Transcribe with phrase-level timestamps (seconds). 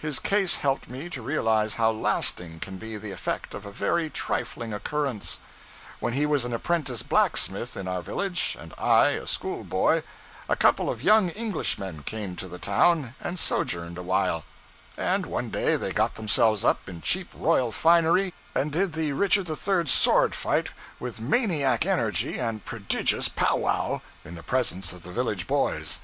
[0.00, 4.10] His case helped me to realize how lasting can be the effect of a very
[4.10, 5.38] trifling occurrence.
[6.00, 10.02] When he was an apprentice blacksmith in our village, and I a schoolboy,
[10.48, 14.42] a couple of young Englishmen came to the town and sojourned a while;
[14.96, 19.48] and one day they got themselves up in cheap royal finery and did the Richard
[19.48, 26.00] III swordfight with maniac energy and prodigious powwow, in the presence of the village boys.